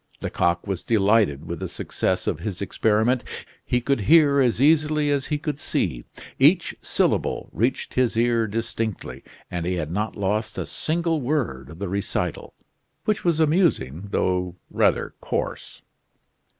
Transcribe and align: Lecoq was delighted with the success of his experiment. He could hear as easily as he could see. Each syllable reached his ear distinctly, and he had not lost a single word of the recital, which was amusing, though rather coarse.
Lecoq 0.19 0.65
was 0.65 0.81
delighted 0.81 1.45
with 1.45 1.59
the 1.59 1.67
success 1.69 2.25
of 2.25 2.39
his 2.39 2.59
experiment. 2.59 3.23
He 3.63 3.79
could 3.81 3.99
hear 4.01 4.39
as 4.39 4.59
easily 4.59 5.11
as 5.11 5.27
he 5.27 5.37
could 5.37 5.59
see. 5.59 6.05
Each 6.39 6.73
syllable 6.81 7.51
reached 7.53 7.93
his 7.93 8.17
ear 8.17 8.47
distinctly, 8.47 9.23
and 9.51 9.63
he 9.63 9.75
had 9.75 9.91
not 9.91 10.15
lost 10.15 10.57
a 10.57 10.65
single 10.65 11.21
word 11.21 11.69
of 11.69 11.77
the 11.77 11.87
recital, 11.87 12.55
which 13.05 13.23
was 13.23 13.39
amusing, 13.39 14.07
though 14.09 14.55
rather 14.71 15.13
coarse. 15.21 15.83